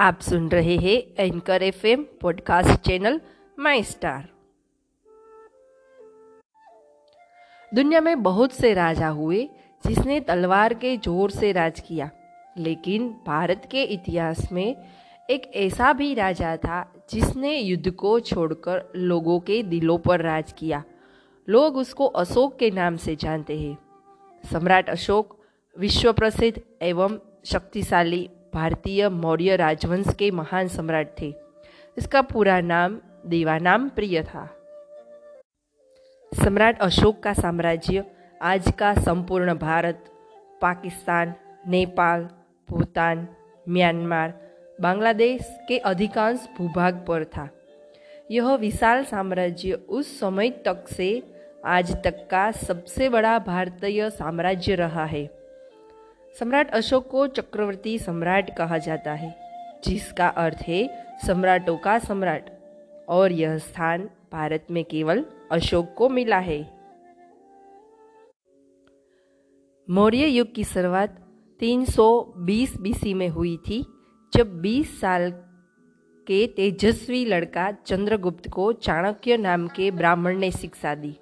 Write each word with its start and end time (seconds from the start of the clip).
आप 0.00 0.20
सुन 0.20 0.48
रहे 0.48 0.76
हैं 0.76 1.24
Anchor 1.24 1.62
FM 1.62 2.04
podcast 2.20 2.80
channel 2.80 3.20
my 3.58 3.82
star. 3.82 4.28
दुनिया 7.72 8.00
में 8.00 8.22
बहुत 8.22 8.52
से 8.52 8.72
राजा 8.74 9.08
हुए 9.08 9.42
जिसने 9.84 10.20
तलवार 10.20 10.74
के 10.74 10.96
ज़ोर 10.96 11.30
से 11.30 11.50
राज 11.52 11.80
किया, 11.80 12.10
लेकिन 12.58 13.08
भारत 13.26 13.68
के 13.70 13.82
इतिहास 13.84 14.52
में 14.52 14.76
एक 15.28 15.50
ऐसा 15.56 15.92
भी 15.92 16.12
राजा 16.14 16.56
था 16.56 16.80
जिसने 17.10 17.58
युद्ध 17.58 17.90
को 17.90 18.18
छोड़कर 18.20 18.92
लोगों 18.96 19.40
के 19.40 19.62
दिलों 19.64 19.98
पर 19.98 20.22
राज 20.22 20.52
किया। 20.52 20.82
लोग 21.48 21.76
उसको 21.76 22.06
अशोक 22.06 22.58
के 22.58 22.70
नाम 22.70 22.96
से 22.96 23.16
जानते 23.16 23.58
हैं। 23.58 23.76
सम्राट 24.44 24.90
अशोक 24.90 25.38
विश्व 25.76 26.12
प्रसिद्ध 26.12 26.60
एवं 26.82 27.18
शक्तिशाली 27.44 28.28
भारतीय 28.54 29.08
मौर्य 29.08 29.56
राजवंश 29.56 30.14
के 30.18 30.30
महान 30.30 30.68
सम्राट 30.68 31.20
थे। 31.20 31.34
इसका 31.98 32.22
पूरा 32.22 32.60
नाम, 32.60 33.00
देवानाम 33.26 33.88
प्रिय 33.88 34.22
था। 34.22 34.54
सम्राट 36.44 36.80
अशोक 36.80 37.22
का 37.22 37.32
साम्राज्य, 37.32 38.04
आज 38.42 38.72
का 38.78 38.94
संपूर्ण 38.94 39.54
भारत, 39.54 40.04
पाकिस्तान, 40.62 41.34
नेपाल, 41.68 42.28
भूटान, 42.70 43.28
म्यांमार, 43.68 44.34
बांग्लादेश 44.80 45.58
के 45.68 45.78
अधिकांश 45.78 46.48
भूभाग 46.58 47.04
पर 47.08 47.24
था। 47.24 47.48
यह 48.30 48.54
विशाल 48.54 49.04
साम्राज्य 49.04 49.72
उस 49.72 50.20
समय 50.20 50.50
तक 50.50 50.88
से 50.88 51.22
आज 51.64 52.04
तक 52.04 52.28
का 52.30 52.50
सबसे 52.50 53.08
बड़ा 53.08 53.38
भारतीय 53.38 54.10
साम्राज्य 54.10 54.74
रहा 54.74 55.04
है। 55.04 55.37
सम्राट 56.34 56.70
अशोक 56.70 57.10
को 57.10 57.26
चक्रवर्ती 57.26 57.98
सम्राट 57.98 58.56
कहा 58.56 58.78
जाता 58.78 59.12
है, 59.12 59.34
जिसका 59.84 60.28
अर्थ 60.28 60.58
है 60.62 61.06
सम्राटों 61.26 61.76
का 61.76 61.98
सम्राट। 61.98 62.50
और 63.08 63.32
यह 63.32 63.58
स्थान 63.58 64.10
भारत 64.32 64.66
में 64.70 64.84
केवल 64.84 65.24
अशोक 65.52 65.94
को 65.96 66.08
मिला 66.08 66.38
है। 66.38 66.78
मौर्य 69.90 70.26
युग 70.26 70.54
की 70.54 70.64
शुरुआत 70.64 71.18
320 71.60 72.76
बीसी 72.80 73.14
में 73.14 73.28
हुई 73.28 73.56
थी, 73.56 73.86
जब 74.34 74.60
20 74.60 75.00
साल 75.00 75.30
के 76.26 76.46
तेजस्वी 76.46 77.24
लड़का 77.24 77.72
चंद्रगुप्त 77.72 78.48
को 78.48 78.72
चाणक्य 78.72 79.36
नाम 79.36 79.68
के 79.68 79.90
ब्राह्मण 79.90 80.38
ने 80.38 80.50
शिक्षा 80.50 80.94
दी 80.94 81.16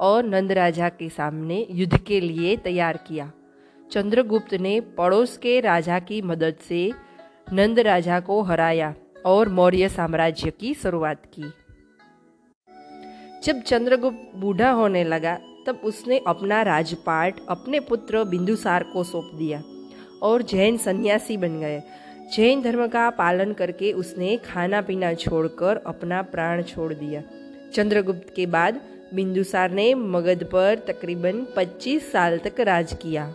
और 0.00 0.24
नंद 0.24 0.52
राजा 0.52 0.88
के 0.88 1.08
सामने 1.08 1.66
युद्ध 1.70 1.98
के 1.98 2.20
लिए 2.20 2.56
तैयार 2.56 2.96
किया। 2.96 3.32
चंद्रगुप्त 3.94 4.54
ने 4.54 4.80
पड़ोस 4.80 5.36
के 5.36 5.60
राजा 5.60 5.98
की 5.98 6.22
मदद 6.22 6.54
से 6.68 6.92
नंद 7.52 7.78
राजा 7.78 8.20
को 8.20 8.42
हराया 8.42 8.94
और 9.26 9.48
मौर्य 9.48 9.88
साम्राज्य 9.88 10.50
की 10.50 10.74
शुरुआत 10.74 11.22
की। 11.38 11.44
जब 13.44 13.60
चंद्रगुप्त 13.60 14.36
बूढ़ा 14.36 14.70
होने 14.70 15.04
लगा, 15.04 15.38
तब 15.66 15.80
उसने 15.84 16.20
अपना 16.26 16.62
राजपाट, 16.62 17.34
अपने 17.48 17.80
पुत्र 17.80 18.24
बिंदुसार 18.24 18.82
को 18.82 19.04
सौंप 19.04 19.30
दिया 19.34 19.62
और 20.22 20.42
जैन 20.42 20.76
सन्यासी 20.76 21.36
बन 21.36 21.60
गए। 21.60 21.82
जैन 22.36 22.62
धर्म 22.62 22.86
का 22.86 23.10
पालन 23.10 23.52
करके 23.52 23.92
उसने 23.92 24.36
खाना 24.36 24.80
पीना 24.80 25.14
छोड़कर 25.14 25.76
अपना 25.76 26.22
प्राण 26.22 26.62
छोड़ 26.62 26.94
दिया। 26.94 27.22
चंद्रगुप्त 27.74 28.32
के 28.36 28.46
बाद 28.46 28.80
बिंदुसार 29.14 29.70
ने 29.70 29.94
मगध 29.94 30.44
पर 30.44 30.74
तकरीबन 30.74 31.46
25 31.56 32.12
साल 32.12 32.38
तक 32.38 32.60
राज 32.60 32.96
किया। 33.02 33.34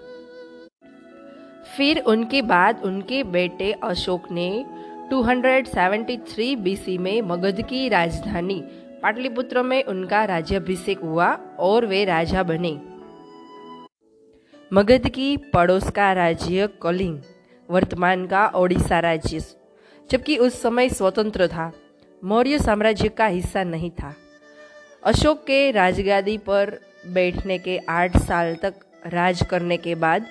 फिर 1.80 1.99
उनके 1.99 2.41
बाद 2.41 2.81
उनके 2.85 3.23
बेटे 3.23 3.72
अशोक 3.72 4.31
ने 4.31 4.66
273 5.09 6.55
बीसी 6.55 6.97
में 6.97 7.21
मगध 7.21 7.61
की 7.61 7.89
राजधानी 7.89 8.63
पाटलिपुत्र 9.03 9.63
में 9.63 9.83
उनका 9.83 10.23
राज्याभिषेक 10.25 10.99
हुआ 10.99 11.33
और 11.59 11.86
वे 11.86 12.05
राजा 12.05 12.43
बने। 12.43 12.71
मगध 14.73 15.09
की 15.09 15.37
पड़ोस 15.37 15.92
का 15.92 16.14
राज्य 16.14 16.70
कलिंग, 16.81 17.20
वर्तमान 17.70 18.27
का 18.27 18.48
ओडिशा 18.48 18.99
राज्य, 18.99 19.39
जबकि 20.11 20.37
उस 20.37 20.61
समय 20.61 20.89
स्वतंत्र 20.89 21.48
था। 21.48 21.71
मौर्य 22.23 22.59
साम्राज्य 22.59 23.09
का 23.09 23.26
हिस्सा 23.26 23.64
नहीं 23.64 23.92
था। 23.92 24.15
अशोक 25.03 25.37
के 25.37 25.71
राजगादी 25.71 26.37
पर 26.37 26.80
बैठने 27.08 27.58
के 27.58 27.77
आठ 27.77 28.17
साल 28.17 28.55
तक 28.55 28.73
राज 29.05 29.45
करने 29.45 29.77
के 29.77 29.95
बाद 29.95 30.26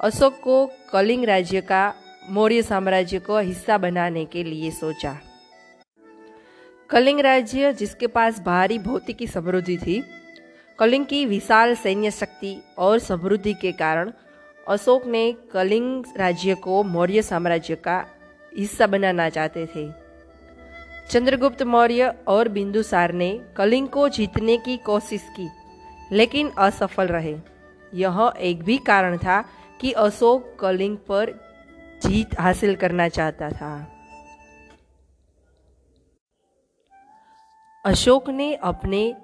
अशोक 0.00 0.38
को 0.40 0.54
कलिंग 0.92 1.24
राज्य 1.24 1.60
का 1.60 1.92
मौर्य 2.30 2.62
साम्राज्य 2.62 3.18
को 3.18 3.38
हिस्सा 3.38 3.76
बनाने 3.78 4.24
के 4.24 4.44
लिए 4.44 4.70
सोचा। 4.70 5.16
कलिंग 6.90 7.20
राज्य, 7.20 7.72
जिसके 7.72 8.06
पास 8.06 8.40
भारी 8.40 8.78
भौतिकी 8.78 9.26
समृद्धि 9.26 9.76
थी 9.78 10.02
कलिंग 10.78 11.04
की 11.06 11.24
विशाल 11.26 11.74
सैन्य 11.74 12.10
शक्ति 12.10 12.56
और 12.78 12.98
समृद्धि 12.98 13.54
के 13.54 13.72
कारण 13.72 14.12
अशोक 14.68 15.06
ने 15.06 15.32
कलिंग 15.52 16.04
राज्य 16.16 16.54
को 16.54 16.82
मौर्य 16.84 17.22
साम्राज्य 17.22 17.74
का 17.74 18.04
हिस्सा 18.52 18.86
बनाना 18.86 19.28
चाहते 19.28 19.66
थे। 19.66 19.88
चंद्रगुप्त 21.10 21.62
मौर्य 21.62 22.12
और 22.28 22.48
बिंदुसार 22.48 23.12
ने 23.12 23.32
कलिंग 23.56 23.88
को 23.88 24.08
जीतने 24.08 24.56
की 24.56 24.76
कोशिश 24.76 25.30
की, 25.30 25.48
लेकिन 26.12 26.50
असफल 26.58 27.06
रहे। 27.08 27.36
यह 27.94 28.32
एक 28.40 28.62
भी 28.62 28.78
कारण 28.78 29.16
था 29.18 29.44
कि 29.80 29.92
अशोक 29.92 30.56
कलिंग 30.60 30.96
पर 30.96 31.30
जीत 32.06 32.40
हासिल 32.40 32.74
करना 32.74 33.08
चाहता 33.08 33.50
था। 33.50 33.96
अशोक 37.86 38.28
ने 38.28 38.54
अपने 38.54 39.16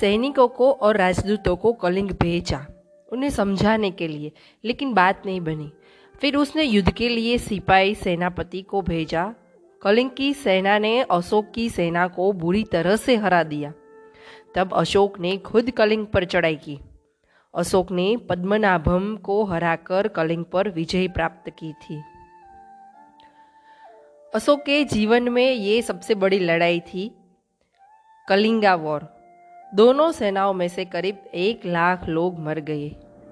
सैनिकों 0.00 0.48
को 0.48 0.72
और 0.72 0.96
राजदूतों 0.96 1.56
को 1.56 1.72
कलिंग 1.72 2.10
भेजा, 2.10 2.66
उन्हें 3.12 3.30
समझाने 3.30 3.90
के 3.90 4.08
लिए, 4.08 4.32
लेकिन 4.64 4.94
बात 4.94 5.22
नहीं 5.26 5.40
बनी। 5.40 5.72
फिर 6.20 6.36
उसने 6.36 6.62
युद्ध 6.62 6.92
के 6.92 7.08
लिए 7.08 7.38
सिपाही 7.38 7.94
सेनापति 7.94 8.62
को 8.62 8.82
भेजा। 8.82 9.34
कलिंग 9.82 10.10
की 10.10 10.34
सेना 10.34 10.78
ने 10.78 11.02
अशोक 11.02 11.50
की 11.50 11.70
सेना 11.70 12.08
को 12.08 12.32
बुरी 12.32 12.64
तरह 12.64 12.96
से 12.96 13.16
हरा 13.16 13.42
दिया। 13.42 13.72
तब 14.54 14.72
अशोक 14.72 15.18
ने 15.18 15.36
खुद 15.38 15.70
कलिंग 15.70 16.06
पर 16.06 16.24
चढ़ाई 16.24 16.56
की। 16.56 16.80
अशोक 17.54 17.90
ने 17.92 18.16
पद्मनाभम 18.28 19.16
को 19.16 19.42
हराकर 19.44 20.08
कलिंग 20.08 20.44
पर 20.44 20.68
विजय 20.68 21.08
प्राप्त 21.08 21.50
की 21.50 21.72
थी। 21.72 22.00
अशोक 24.32 24.60
के 24.60 24.82
जीवन 24.84 25.28
में 25.28 25.50
ये 25.52 25.80
सबसे 25.82 26.14
बड़ी 26.14 26.38
लड़ाई 26.38 26.80
थी, 26.80 27.10
कलिंगा 28.28 28.74
वॉर। 28.74 29.08
दोनों 29.72 30.10
सेनाओं 30.12 30.54
में 30.54 30.66
से 30.68 30.84
करीब 30.84 31.18
एक 31.34 31.66
लाख 31.66 32.08
लोग 32.08 32.38
मर 32.38 32.60
गए, 32.60 32.88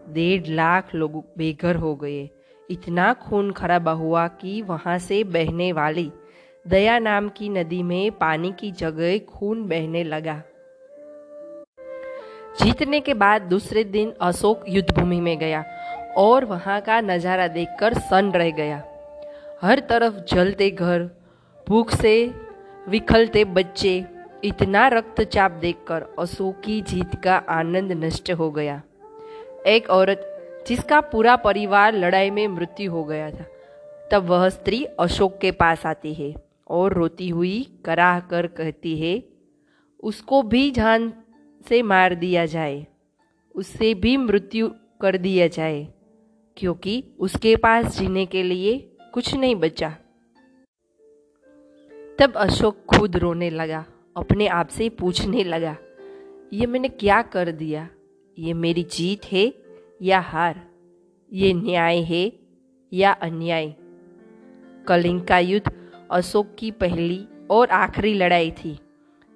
डेढ़ 0.08 0.46
लाख 0.46 0.94
लोग 0.94 1.24
बेघर 1.38 1.76
हो 1.76 1.94
गए। 1.94 2.28
इतना 2.70 3.12
खून 3.14 3.52
खराबा 3.52 3.92
हुआ 3.92 4.26
कि 4.28 4.60
वहाँ 4.62 4.98
से 4.98 5.22
बहने 5.24 5.72
वाली 5.72 6.10
दया 6.66 6.98
नाम 6.98 7.28
की 7.28 7.48
नदी 7.48 7.82
में 7.82 8.10
पानी 8.10 8.52
की 8.52 8.72
जगह 8.72 9.18
खून 9.18 9.66
बहने 9.68 10.04
लगा। 10.04 10.42
जीतने 12.54 13.00
के 13.00 13.14
बाद 13.14 13.42
दूसरे 13.42 13.84
दिन 13.86 14.12
अशोक 14.20 14.64
युद्ध 14.68 14.90
भूमि 14.90 15.20
में 15.20 15.38
गया 15.38 15.64
और 16.18 16.44
वहाँ 16.44 16.80
का 16.80 17.00
नज़ारा 17.00 17.46
देखकर 17.48 17.94
सन 17.94 18.30
रह 18.32 18.50
गया। 18.50 18.82
हर 19.62 19.78
तरफ़ 19.80 20.14
जलते 20.30 20.70
घर, 20.70 21.08
भूख 21.66 21.90
से 21.92 22.14
विखलते 22.86 23.44
बच्चे, 23.46 24.04
इतना 24.44 24.86
रक्तचाप 24.88 25.52
देखकर 25.52 26.06
अशोक 26.18 26.60
की 26.64 26.80
जीत 26.82 27.14
का 27.24 27.36
आनंद 27.50 27.92
नष्ट 27.94 28.30
हो 28.32 28.50
गया। 28.50 28.80
एक 29.66 29.90
औरत 29.90 30.64
जिसका 30.68 31.00
पूरा 31.02 31.36
परिवार 31.38 31.94
लड़ाई 31.94 32.30
में 32.30 32.46
मृत्यु 32.48 32.90
हो 32.92 33.04
गया 33.04 33.30
था, 33.30 33.44
तब 34.10 34.26
वह 34.26 34.48
स्त्री 34.48 34.84
अशोक 35.00 35.38
के 35.40 35.50
पास 35.52 35.86
आती 35.86 36.12
है 36.14 36.34
और 36.70 36.92
रोती 36.92 37.28
हुई 37.28 37.66
कराह 37.84 38.20
कर 38.30 38.46
कहती 38.48 38.96
है, 38.98 39.22
उसको 40.02 40.42
भी 40.44 40.70
जान 40.70 41.12
से 41.64 41.82
मार 41.82 42.14
दिया 42.14 42.46
जाए, 42.46 42.86
उससे 43.54 43.94
भी 43.94 44.16
मृत्यु 44.16 44.68
कर 45.00 45.16
दिया 45.16 45.46
जाए, 45.46 45.86
क्योंकि 46.56 47.02
उसके 47.18 47.56
पास 47.56 47.98
जीने 47.98 48.24
के 48.26 48.42
लिए 48.42 48.78
कुछ 49.14 49.34
नहीं 49.34 49.54
बचा। 49.56 49.90
तब 52.18 52.32
अशोक 52.36 52.84
खुद 52.86 53.16
रोने 53.16 53.50
लगा, 53.50 53.84
अपने 54.16 54.46
आप 54.46 54.68
से 54.68 54.88
पूछने 54.88 55.44
लगा, 55.44 55.76
ये 56.52 56.66
मैंने 56.66 56.88
क्या 56.88 57.20
कर 57.22 57.50
दिया? 57.52 57.88
ये 58.38 58.54
मेरी 58.54 58.82
जीत 58.82 59.24
है 59.32 59.52
या 60.02 60.20
हार? 60.20 60.60
ये 61.32 61.52
न्याय 61.52 62.00
है 62.02 62.32
या 62.92 63.12
अन्याय? 63.12 63.74
कलिंग 64.86 65.20
का 65.22 65.38
युद्ध 65.38 65.72
अशोक 66.10 66.54
की 66.58 66.70
पहली 66.70 67.24
और 67.50 67.70
आखिरी 67.70 68.14
लड़ाई 68.14 68.50
थी। 68.50 68.78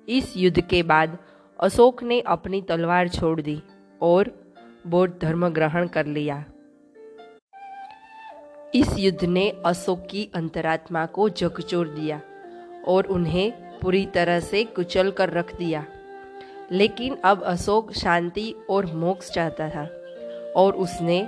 इस 0.08 0.36
युद्ध 0.36 0.60
के 0.60 0.82
बाद 0.82 1.18
अशोक 1.62 2.02
ने 2.02 2.20
अपनी 2.20 2.60
तलवार 2.62 3.08
छोड़ 3.08 3.40
दी 3.40 3.62
और 4.02 4.30
बौद्ध 4.86 5.14
धर्म 5.22 5.48
ग्रहण 5.48 5.86
कर 5.86 6.06
लिया। 6.06 6.44
इस 8.74 8.98
युद्ध 8.98 9.24
ने 9.24 9.48
अशोक 9.66 10.06
की 10.10 10.28
अंतरात्मा 10.34 11.06
को 11.06 11.28
झकझोर 11.28 11.88
दिया 11.88 12.20
और 12.88 13.06
उन्हें 13.06 13.78
पूरी 13.80 14.04
तरह 14.06 14.40
से 14.40 14.64
कुचल 14.64 15.10
कर 15.10 15.30
रख 15.30 15.54
दिया। 15.56 15.84
लेकिन 16.70 17.16
अब 17.24 17.42
अशोक 17.42 17.92
शांति 17.92 18.54
और 18.70 18.86
मोक्ष 18.96 19.30
चाहता 19.30 19.68
था 19.68 19.88
और 20.56 20.76
उसने 20.76 21.26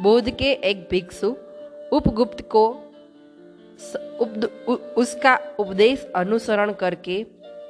बौद्ध 0.00 0.30
के 0.30 0.52
एक 0.52 0.88
भिक्षु 0.90 1.34
उपगुप्त 1.92 2.48
को 2.48 2.68
उपद, 4.20 4.44
उसका 4.96 5.38
उपदेश 5.58 6.10
अनुसरण 6.16 6.72
करके 6.72 7.22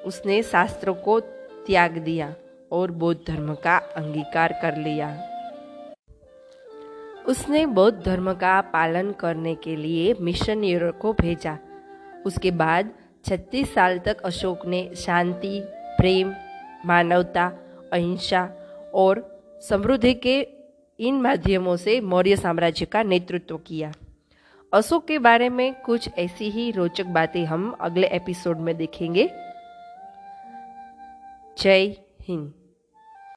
उसने 0.04 0.42
शास्त्रों 0.42 0.94
को 0.94 1.20
त्याग 1.66 1.98
दिया 1.98 2.34
और 2.72 2.90
बौद्ध 2.90 3.20
धर्म 3.28 3.54
का 3.54 3.76
अंगीकार 3.76 4.58
कर 4.62 4.76
लिया। 4.76 5.26
उसने 7.26 7.66
बौद्ध 7.66 8.04
धर्म 8.04 8.32
का 8.32 8.60
पालन 8.60 9.12
करने 9.12 9.54
के 9.54 9.76
लिए 9.76 10.14
मिशनरियों 10.20 10.92
को 10.92 11.12
भेजा। 11.12 11.58
उसके 12.26 12.50
बाद 12.50 12.90
36 13.24 13.74
साल 13.74 13.98
तक 13.98 14.20
अशोक 14.20 14.66
ने 14.66 14.90
शांति, 14.96 15.62
प्रेम, 15.68 16.32
मानवता, 16.86 17.52
अहिंसा 17.92 18.50
और 18.94 19.42
समृद्धि 19.68 20.14
के 20.14 20.48
इन 21.00 21.20
माध्यमों 21.20 21.76
से 21.76 22.00
मौर्य 22.00 22.36
साम्राज्य 22.36 22.86
का 22.86 23.02
नेतृत्व 23.02 23.56
किया। 23.58 23.92
अशोक 24.72 25.06
के 25.06 25.18
बारे 25.18 25.48
में 25.48 25.74
कुछ 25.74 26.10
ऐसी 26.18 26.50
ही 26.50 26.70
रोचक 26.70 27.06
बातें 27.06 27.44
हम 27.44 27.76
अगले 27.80 28.06
एपिसोड 28.06 28.58
में 28.58 28.76
देखेंगे। 28.76 29.30
Jai 31.60 31.98
Hin 32.24 32.59